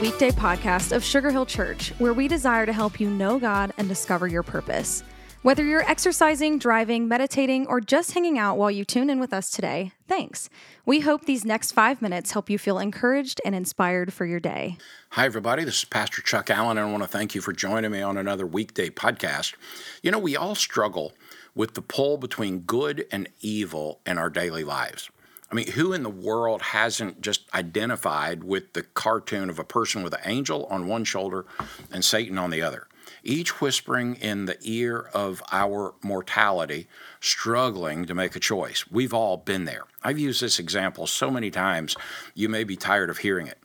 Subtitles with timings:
[0.00, 3.88] weekday podcast of Sugar Hill Church, where we desire to help you know God and
[3.88, 5.02] discover your purpose.
[5.42, 9.50] Whether you're exercising, driving, meditating, or just hanging out while you tune in with us
[9.50, 10.50] today, thanks.
[10.86, 14.78] We hope these next five minutes help you feel encouraged and inspired for your day.
[15.10, 15.64] Hi, everybody.
[15.64, 18.16] This is Pastor Chuck Allen, and I want to thank you for joining me on
[18.16, 19.54] another weekday podcast.
[20.02, 21.12] You know, we all struggle
[21.56, 25.10] with the pull between good and evil in our daily lives.
[25.50, 30.02] I mean, who in the world hasn't just identified with the cartoon of a person
[30.02, 31.46] with an angel on one shoulder
[31.90, 32.88] and Satan on the other?
[33.22, 36.88] each whispering in the ear of our mortality,
[37.20, 38.84] struggling to make a choice.
[38.90, 39.84] We've all been there.
[40.02, 41.96] I've used this example so many times,
[42.34, 43.58] you may be tired of hearing it.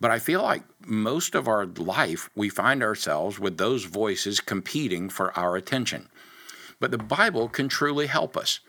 [0.00, 5.08] But I feel like most of our life, we find ourselves with those voices competing
[5.08, 6.08] for our attention.
[6.80, 8.60] But the Bible can truly help us.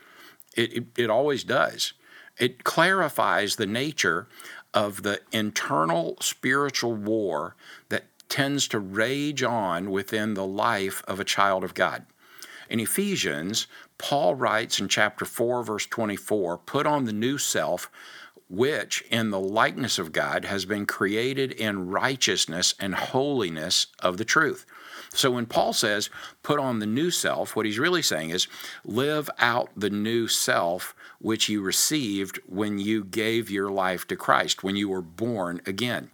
[0.56, 1.92] It, it, it always does.
[2.40, 4.26] It clarifies the nature
[4.72, 7.54] of the internal spiritual war
[7.90, 12.06] that tends to rage on within the life of a child of God.
[12.70, 13.66] In Ephesians,
[13.98, 17.90] Paul writes in chapter 4, verse 24, put on the new self,
[18.50, 24.24] which in the likeness of God has been created in righteousness and holiness of the
[24.24, 24.66] truth.
[25.14, 26.10] So when Paul says,
[26.42, 28.48] put on the new self, what he's really saying is,
[28.84, 34.62] live out the new self which you received when you gave your life to Christ,
[34.62, 36.10] when you were born again.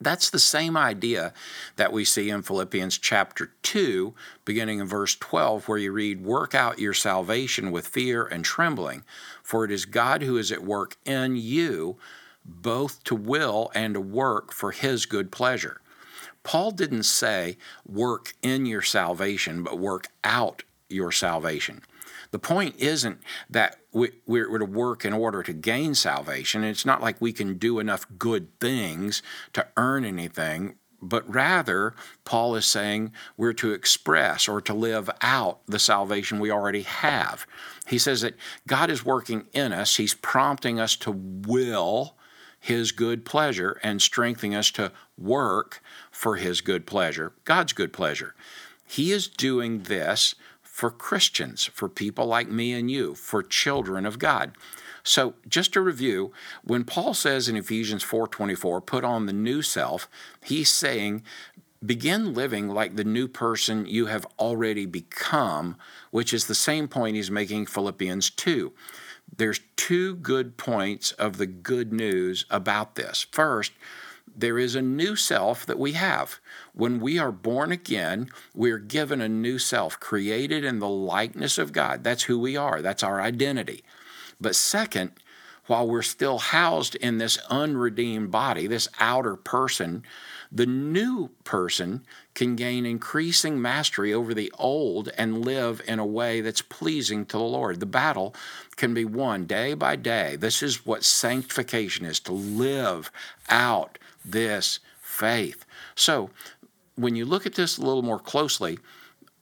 [0.00, 1.32] That's the same idea
[1.76, 6.54] that we see in Philippians chapter 2, beginning in verse 12, where you read, Work
[6.54, 9.04] out your salvation with fear and trembling,
[9.42, 11.96] for it is God who is at work in you,
[12.44, 15.80] both to will and to work for his good pleasure.
[16.42, 21.82] Paul didn't say work in your salvation, but work out your salvation.
[22.30, 26.64] The point isn't that we, are to work in order to gain salvation.
[26.64, 29.22] It's not like we can do enough good things
[29.54, 35.60] to earn anything, but rather, Paul is saying we're to express or to live out
[35.66, 37.46] the salvation we already have.
[37.86, 38.34] He says that
[38.66, 42.16] God is working in us, He's prompting us to will
[42.58, 48.34] His good pleasure and strengthening us to work for His good pleasure, God's good pleasure.
[48.86, 50.34] He is doing this
[50.76, 54.52] for Christians, for people like me and you, for children of God.
[55.02, 56.32] So, just to review,
[56.64, 60.06] when Paul says in Ephesians 4:24, put on the new self,
[60.44, 61.22] he's saying
[61.84, 65.76] begin living like the new person you have already become,
[66.10, 68.74] which is the same point he's making Philippians 2.
[69.34, 73.26] There's two good points of the good news about this.
[73.32, 73.72] First,
[74.34, 76.40] there is a new self that we have.
[76.74, 81.72] When we are born again, we're given a new self, created in the likeness of
[81.72, 82.04] God.
[82.04, 83.82] That's who we are, that's our identity.
[84.40, 85.12] But second,
[85.66, 90.04] while we're still housed in this unredeemed body, this outer person,
[90.52, 92.04] the new person
[92.34, 97.36] can gain increasing mastery over the old and live in a way that's pleasing to
[97.36, 97.80] the Lord.
[97.80, 98.34] The battle
[98.76, 100.36] can be won day by day.
[100.36, 103.10] This is what sanctification is to live
[103.48, 105.64] out this faith.
[105.94, 106.30] So,
[106.96, 108.78] when you look at this a little more closely,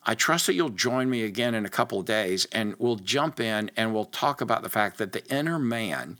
[0.06, 3.40] I trust that you'll join me again in a couple of days and we'll jump
[3.40, 6.18] in and we'll talk about the fact that the inner man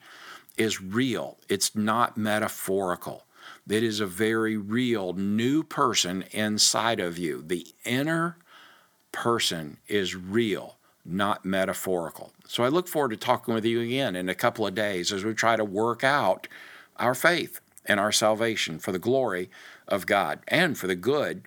[0.57, 3.25] is real, it's not metaphorical.
[3.69, 7.43] It is a very real new person inside of you.
[7.45, 8.37] The inner
[9.11, 12.33] person is real, not metaphorical.
[12.47, 15.25] So I look forward to talking with you again in a couple of days as
[15.25, 16.47] we try to work out
[16.97, 19.51] our faith and our salvation for the glory
[19.89, 21.43] of God and for the good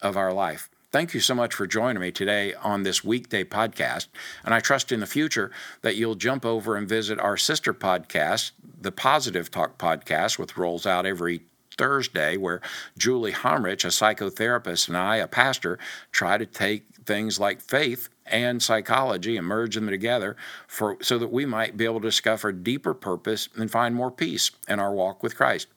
[0.00, 0.68] of our life.
[0.94, 4.06] Thank you so much for joining me today on this weekday podcast.
[4.44, 5.50] And I trust in the future
[5.82, 10.86] that you'll jump over and visit our sister podcast, the Positive Talk podcast, which rolls
[10.86, 11.40] out every
[11.76, 12.60] Thursday, where
[12.96, 15.80] Julie Homrich, a psychotherapist, and I, a pastor,
[16.12, 21.32] try to take things like faith and psychology and merge them together for so that
[21.32, 25.22] we might be able to discover deeper purpose and find more peace in our walk
[25.22, 25.66] with Christ.